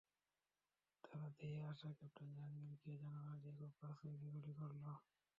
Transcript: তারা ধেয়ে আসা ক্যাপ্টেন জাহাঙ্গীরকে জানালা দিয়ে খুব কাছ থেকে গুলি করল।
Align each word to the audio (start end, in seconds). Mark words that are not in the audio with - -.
তারা 1.03 1.27
ধেয়ে 1.35 1.61
আসা 1.71 1.89
ক্যাপ্টেন 1.97 2.29
জাহাঙ্গীরকে 2.35 2.91
জানালা 3.01 3.33
দিয়ে 3.41 3.55
খুব 3.59 3.71
কাছ 3.79 3.93
থেকে 3.99 4.15
গুলি 4.23 4.53
করল। 4.59 4.85